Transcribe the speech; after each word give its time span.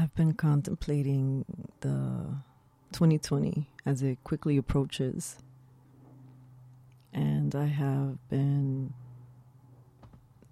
I've 0.00 0.14
been 0.14 0.34
contemplating 0.34 1.44
the 1.80 2.36
2020 2.92 3.68
as 3.84 4.00
it 4.00 4.22
quickly 4.22 4.56
approaches. 4.56 5.38
And 7.12 7.52
I 7.56 7.66
have 7.66 8.16
been 8.28 8.94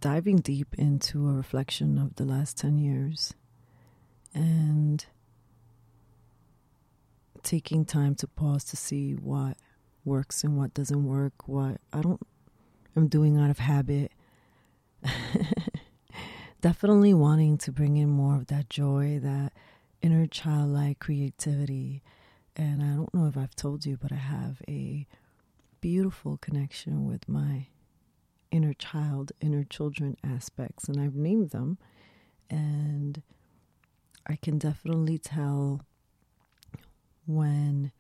diving 0.01 0.39
deep 0.39 0.75
into 0.77 1.29
a 1.29 1.33
reflection 1.33 1.97
of 1.97 2.17
the 2.17 2.25
last 2.25 2.59
10 2.59 2.79
years 2.79 3.35
and 4.35 5.07
taking 7.45 7.85
time 7.85 8.17
to 8.17 8.27
pause 8.27 8.65
to 8.65 8.77
see 8.77 9.13
what 9.13 9.57
works 10.05 10.43
and 10.43 10.59
what 10.59 10.75
doesn't 10.75 11.05
work, 11.05 11.47
what 11.47 11.81
I 11.93 12.01
don't 12.01 12.21
I'm 12.97 13.07
doing 13.07 13.37
out 13.37 13.51
of 13.51 13.61
habit. 13.61 14.11
Definitely 16.67 17.15
wanting 17.15 17.59
to 17.59 17.71
bring 17.71 17.97
in 17.97 18.09
more 18.09 18.35
of 18.35 18.49
that 18.49 18.69
joy, 18.69 19.21
that 19.23 19.53
inner 20.03 20.27
childlike 20.27 20.99
creativity. 20.99 22.03
And 22.57 22.83
I 22.83 22.87
don't 22.97 23.15
know 23.15 23.29
if 23.29 23.37
I've 23.37 23.55
told 23.55 23.87
you, 23.87 23.97
but 23.97 24.11
I 24.11 24.17
have 24.17 24.61
a 24.67 25.07
beautiful 25.81 26.39
connection 26.39 27.07
with 27.07 27.29
my 27.29 27.69
inner 28.51 28.75
child, 28.75 29.31
inner 29.41 29.63
children 29.63 30.17
aspects, 30.25 30.89
and 30.89 31.01
I've 31.01 31.15
named 31.15 31.51
them. 31.51 31.79
And 32.51 33.23
I 34.27 34.35
can 34.35 34.59
definitely 34.59 35.19
tell 35.19 35.83
when 37.27 37.93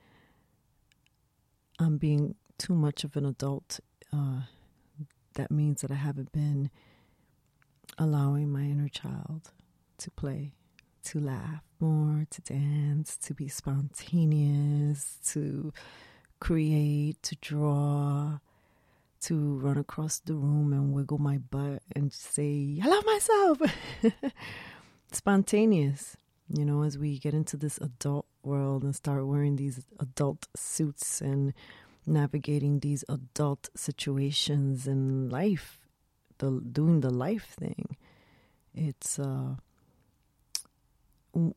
I'm 1.79 1.99
being 1.99 2.35
too 2.59 2.75
much 2.75 3.05
of 3.05 3.17
an 3.17 3.27
adult. 3.27 3.79
Uh, 4.13 4.41
that 5.35 5.53
means 5.53 5.83
that 5.83 5.93
I 5.93 5.95
haven't 5.95 6.33
been 6.33 6.69
allowing 7.99 8.51
my 8.51 8.63
inner 8.63 8.89
child 8.89 9.53
to 9.99 10.11
play, 10.11 10.53
to 11.05 11.21
laugh 11.21 11.63
more, 11.81 12.27
to 12.31 12.41
dance, 12.43 13.17
to 13.17 13.35
be 13.35 13.49
spontaneous, 13.49 15.19
to 15.27 15.73
create, 16.41 17.23
to 17.23 17.37
draw, 17.37 18.39
to 19.21 19.59
run 19.59 19.79
across 19.79 20.19
the 20.21 20.35
room 20.35 20.73
and 20.73 20.93
wiggle 20.93 21.19
my 21.19 21.39
butt 21.39 21.83
and 21.95 22.13
say, 22.13 22.81
I 22.83 22.89
love 22.89 23.05
myself. 23.07 23.59
Spontaneous, 25.13 26.17
you 26.49 26.65
know, 26.65 26.83
as 26.83 26.99
we 26.99 27.19
get 27.19 27.35
into 27.35 27.57
this 27.57 27.79
adult 27.79 28.27
world 28.43 28.83
and 28.83 28.95
start 28.95 29.27
wearing 29.27 29.57
these 29.57 29.85
adult 29.99 30.49
suits 30.55 31.21
and 31.21 31.55
navigating 32.07 32.81
these 32.81 33.05
adult 33.09 33.69
situations 33.75 34.87
in 34.87 35.29
life, 35.29 35.86
the 36.39 36.61
doing 36.61 37.01
the 37.01 37.11
life 37.11 37.55
thing. 37.59 37.97
It's 38.75 39.19
uh 39.19 39.57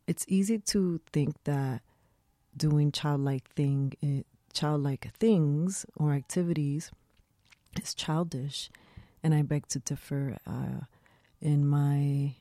it's 0.07 0.25
easy 0.27 0.59
to 0.59 0.99
think 1.13 1.35
that 1.45 1.81
doing 2.55 2.91
childlike 2.91 3.47
thing 3.49 3.93
eh, 4.03 4.23
childlike 4.51 5.11
things 5.13 5.85
or 5.95 6.13
activities 6.13 6.91
is 7.81 7.93
childish 7.93 8.69
and 9.23 9.33
I 9.33 9.41
beg 9.41 9.67
to 9.67 9.79
differ 9.79 10.37
uh, 10.47 10.85
in 11.41 11.67
my 11.67 12.35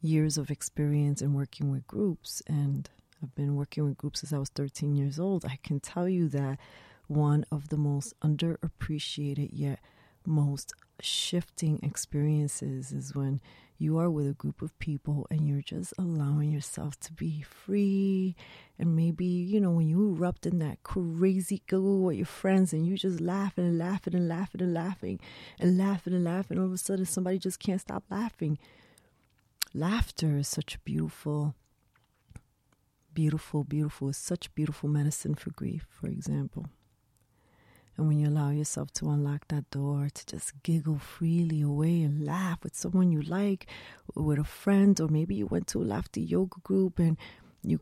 years 0.00 0.36
of 0.36 0.50
experience 0.50 1.22
in 1.22 1.34
working 1.34 1.70
with 1.70 1.86
groups 1.86 2.42
and 2.46 2.88
I've 3.22 3.34
been 3.34 3.54
working 3.54 3.84
with 3.84 3.96
groups 3.96 4.20
since 4.20 4.32
I 4.32 4.38
was 4.38 4.48
13 4.48 4.96
years 4.96 5.20
old. 5.20 5.44
I 5.44 5.58
can 5.62 5.78
tell 5.78 6.08
you 6.08 6.28
that 6.30 6.58
one 7.06 7.44
of 7.52 7.68
the 7.68 7.76
most 7.76 8.18
underappreciated 8.20 9.50
yet 9.52 9.78
most 10.26 10.72
shifting 11.00 11.80
experiences 11.82 12.92
is 12.92 13.14
when 13.14 13.40
you 13.78 13.98
are 13.98 14.08
with 14.08 14.28
a 14.28 14.34
group 14.34 14.62
of 14.62 14.78
people 14.78 15.26
and 15.28 15.48
you're 15.48 15.60
just 15.60 15.92
allowing 15.98 16.52
yourself 16.52 16.98
to 17.00 17.12
be 17.12 17.42
free. 17.42 18.36
And 18.78 18.94
maybe, 18.94 19.24
you 19.24 19.60
know, 19.60 19.72
when 19.72 19.88
you 19.88 20.14
erupt 20.14 20.46
in 20.46 20.60
that 20.60 20.84
crazy 20.84 21.62
giggle 21.66 22.02
with 22.02 22.16
your 22.16 22.26
friends 22.26 22.72
and 22.72 22.86
you 22.86 22.96
just 22.96 23.20
laughing 23.20 23.64
and 23.64 23.78
laughing 23.78 24.14
and 24.14 24.28
laughing 24.28 24.62
and 24.62 24.72
laughing 24.72 25.20
and 25.58 25.76
laughing 25.76 26.14
and 26.14 26.24
laughing, 26.24 26.58
all 26.58 26.66
of 26.66 26.72
a 26.72 26.78
sudden 26.78 27.06
somebody 27.06 27.38
just 27.38 27.58
can't 27.58 27.80
stop 27.80 28.04
laughing. 28.08 28.56
Laughter 29.74 30.36
is 30.36 30.48
such 30.48 30.76
a 30.76 30.78
beautiful, 30.80 31.54
beautiful, 33.12 33.64
beautiful, 33.64 34.12
such 34.12 34.54
beautiful 34.54 34.88
medicine 34.88 35.34
for 35.34 35.50
grief, 35.50 35.86
for 35.90 36.06
example. 36.06 36.66
And 37.96 38.08
when 38.08 38.18
you 38.18 38.28
allow 38.28 38.50
yourself 38.50 38.90
to 38.94 39.10
unlock 39.10 39.48
that 39.48 39.70
door 39.70 40.08
to 40.12 40.26
just 40.26 40.62
giggle 40.62 40.98
freely 40.98 41.60
away 41.60 42.02
and 42.02 42.24
laugh 42.24 42.58
with 42.62 42.74
someone 42.74 43.12
you 43.12 43.20
like, 43.20 43.66
with 44.14 44.38
a 44.38 44.44
friend, 44.44 44.98
or 45.00 45.08
maybe 45.08 45.34
you 45.34 45.46
went 45.46 45.66
to 45.68 45.82
a 45.82 45.84
laughter 45.84 46.20
yoga 46.20 46.58
group 46.62 46.98
and 46.98 47.18
you 47.62 47.80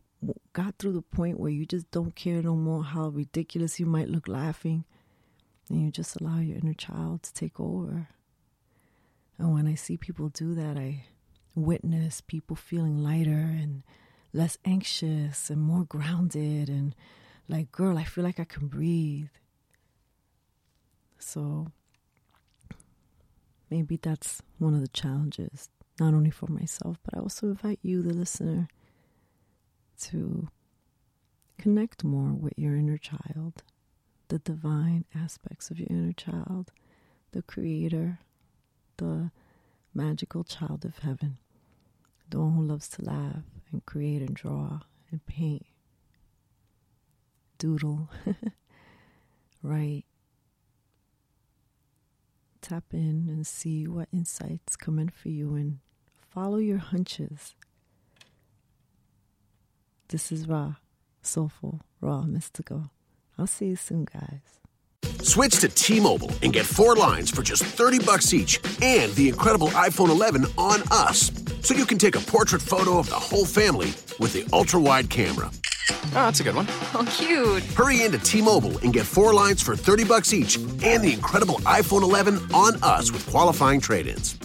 got 0.53 0.75
through 0.77 0.93
the 0.93 1.01
point 1.01 1.39
where 1.39 1.49
you 1.49 1.65
just 1.65 1.89
don't 1.91 2.15
care 2.15 2.41
no 2.41 2.55
more 2.55 2.83
how 2.83 3.07
ridiculous 3.07 3.79
you 3.79 3.85
might 3.85 4.09
look 4.09 4.27
laughing, 4.27 4.83
and 5.69 5.81
you 5.81 5.91
just 5.91 6.19
allow 6.19 6.39
your 6.39 6.57
inner 6.57 6.73
child 6.73 7.23
to 7.23 7.33
take 7.33 7.59
over. 7.59 8.09
And 9.37 9.53
when 9.53 9.65
I 9.65 9.75
see 9.75 9.97
people 9.97 10.27
do 10.29 10.53
that, 10.55 10.77
I 10.77 11.05
witness 11.55 12.21
people 12.21 12.55
feeling 12.55 12.97
lighter 12.97 13.31
and 13.31 13.83
less 14.33 14.57
anxious 14.65 15.49
and 15.49 15.61
more 15.61 15.83
grounded 15.83 16.69
and 16.69 16.93
like, 17.49 17.71
girl, 17.71 17.97
I 17.97 18.03
feel 18.03 18.23
like 18.23 18.39
I 18.39 18.45
can 18.45 18.67
breathe. 18.67 19.29
So 21.31 21.67
maybe 23.69 23.95
that's 23.95 24.41
one 24.57 24.73
of 24.73 24.81
the 24.81 24.89
challenges, 24.89 25.69
not 25.97 26.13
only 26.13 26.29
for 26.29 26.47
myself, 26.47 26.97
but 27.05 27.15
I 27.15 27.21
also 27.21 27.47
invite 27.47 27.79
you, 27.81 28.01
the 28.01 28.13
listener, 28.13 28.67
to 30.01 30.49
connect 31.57 32.03
more 32.03 32.33
with 32.33 32.51
your 32.57 32.75
inner 32.75 32.97
child, 32.97 33.63
the 34.27 34.39
divine 34.39 35.05
aspects 35.15 35.71
of 35.71 35.79
your 35.79 35.87
inner 35.89 36.11
child, 36.11 36.73
the 37.31 37.43
creator, 37.43 38.19
the 38.97 39.31
magical 39.93 40.43
child 40.43 40.83
of 40.83 40.97
heaven, 40.97 41.37
the 42.29 42.41
one 42.41 42.55
who 42.55 42.63
loves 42.63 42.89
to 42.89 43.05
laugh 43.05 43.45
and 43.71 43.85
create 43.85 44.21
and 44.21 44.35
draw 44.35 44.81
and 45.09 45.25
paint, 45.27 45.65
doodle, 47.57 48.09
write, 49.63 50.03
tap 52.71 52.85
in 52.93 53.27
and 53.27 53.45
see 53.45 53.85
what 53.85 54.07
insights 54.13 54.77
come 54.77 54.97
in 54.97 55.09
for 55.09 55.27
you 55.27 55.55
and 55.55 55.79
follow 56.33 56.55
your 56.55 56.77
hunches. 56.77 57.53
This 60.07 60.31
is 60.31 60.47
Ra, 60.47 60.75
soulful, 61.21 61.81
Ra, 61.99 62.21
mystical. 62.21 62.89
I'll 63.37 63.45
see 63.45 63.65
you 63.65 63.75
soon, 63.75 64.05
guys. 64.05 64.61
Switch 65.21 65.59
to 65.59 65.67
T-Mobile 65.67 66.31
and 66.43 66.53
get 66.53 66.65
four 66.65 66.95
lines 66.95 67.29
for 67.29 67.43
just 67.43 67.63
30 67.63 67.99
bucks 68.05 68.33
each 68.33 68.57
and 68.81 69.11
the 69.15 69.27
incredible 69.27 69.67
iPhone 69.71 70.09
11 70.09 70.45
on 70.57 70.81
us. 70.91 71.29
So 71.63 71.73
you 71.73 71.85
can 71.85 71.97
take 71.97 72.15
a 72.15 72.21
portrait 72.21 72.61
photo 72.61 72.99
of 72.99 73.09
the 73.09 73.19
whole 73.19 73.45
family 73.45 73.87
with 74.17 74.31
the 74.31 74.47
ultra-wide 74.53 75.09
camera. 75.09 75.51
Oh, 75.91 76.11
that's 76.13 76.39
a 76.39 76.43
good 76.43 76.55
one. 76.55 76.67
Oh, 76.93 77.05
cute. 77.09 77.63
Hurry 77.73 78.03
into 78.03 78.17
T-Mobile 78.17 78.77
and 78.79 78.91
get 78.91 79.05
four 79.05 79.33
lines 79.33 79.61
for 79.61 79.77
30 79.77 80.03
bucks 80.03 80.33
each 80.33 80.57
and 80.57 81.01
the 81.01 81.13
incredible 81.13 81.55
iPhone 81.59 82.01
11 82.03 82.53
on 82.53 82.83
us 82.83 83.11
with 83.11 83.25
qualifying 83.27 83.79
trade-ins. 83.79 84.37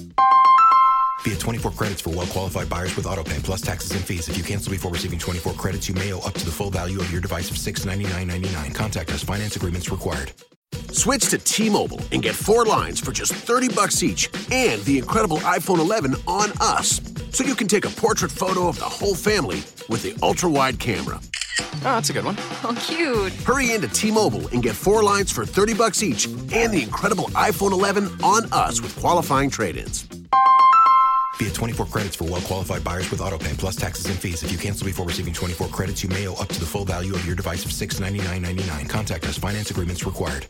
Via 1.25 1.37
24 1.37 1.73
credits 1.73 2.01
for 2.01 2.11
well-qualified 2.11 2.69
buyers 2.69 2.95
with 2.95 3.05
AutoPay 3.07 3.43
plus 3.43 3.61
taxes 3.61 3.91
and 3.91 4.01
fees. 4.01 4.29
If 4.29 4.39
you 4.39 4.45
cancel 4.45 4.71
before 4.71 4.93
receiving 4.93 5.19
24 5.19 5.55
credits, 5.55 5.89
you 5.89 5.95
may 5.97 6.13
owe 6.13 6.21
up 6.21 6.35
to 6.35 6.45
the 6.45 6.53
full 6.53 6.71
value 6.71 7.01
of 7.01 7.11
your 7.11 7.21
device 7.21 7.51
of 7.51 7.57
$699.99. 7.57 8.73
Contact 8.73 9.11
us. 9.11 9.25
Finance 9.25 9.57
agreements 9.57 9.91
required. 9.91 10.33
Switch 10.93 11.29
to 11.31 11.39
T-Mobile 11.39 12.01
and 12.13 12.23
get 12.23 12.37
four 12.37 12.65
lines 12.65 13.01
for 13.01 13.11
just 13.11 13.33
30 13.33 13.69
bucks 13.71 14.03
each 14.05 14.29
and 14.53 14.81
the 14.83 14.99
incredible 14.99 15.39
iPhone 15.39 15.81
11 15.81 16.15
on 16.29 16.53
us. 16.61 17.01
So 17.33 17.43
you 17.43 17.57
can 17.57 17.67
take 17.67 17.85
a 17.87 17.91
portrait 17.91 18.31
photo 18.31 18.69
of 18.69 18.79
the 18.79 18.85
whole 18.85 19.15
family 19.17 19.63
with 19.89 20.03
the 20.05 20.17
ultra-wide 20.23 20.79
camera. 20.79 21.21
Oh, 21.59 21.81
that's 21.83 22.11
a 22.11 22.13
good 22.13 22.25
one. 22.25 22.37
Oh, 22.65 22.77
cute. 22.81 23.33
Hurry 23.45 23.73
into 23.73 23.89
T-Mobile 23.89 24.49
and 24.49 24.63
get 24.63 24.75
four 24.75 25.03
lines 25.03 25.31
for 25.31 25.47
30 25.47 25.75
bucks 25.75 26.03
each 26.03 26.27
and 26.27 26.73
the 26.73 26.83
incredible 26.83 27.25
iPhone 27.31 27.73
11 27.73 28.23
on 28.23 28.53
us 28.53 28.81
with 28.81 28.97
qualifying 28.97 29.51
trade-ins. 29.51 30.09
Via 31.37 31.51
24 31.51 31.87
credits 31.87 32.17
for 32.17 32.25
well-qualified 32.25 32.83
buyers 32.83 33.11
with 33.11 33.21
AutoPay 33.21 33.59
plus 33.59 33.77
taxes 33.77 34.07
and 34.07 34.19
fees. 34.19 34.43
If 34.43 34.51
you 34.51 34.59
cancel 34.59 34.87
before 34.87 35.07
receiving 35.07 35.35
24 35.35 35.69
credits, 35.69 36.03
you 36.03 36.09
may 36.09 36.27
owe 36.27 36.35
up 36.35 36.49
to 36.49 36.59
the 36.61 36.67
full 36.67 36.87
value 36.87 37.15
of 37.15 37.27
your 37.27 37.37
device 37.37 37.65
of 37.65 37.71
$699.99. 37.71 38.89
Contact 38.89 39.25
us. 39.27 39.37
Finance 39.37 39.71
agreements 39.71 40.05
required. 40.07 40.47